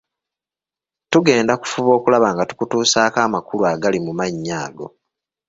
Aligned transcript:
Tugenda 1.11 1.53
kufuba 1.61 1.91
okulaba 1.97 2.27
nga 2.33 2.43
tukutuusaako 2.49 3.17
amakulu 3.25 3.63
agali 3.73 3.99
mu 4.05 4.11
mannya 4.19 4.55
ago. 4.65 4.87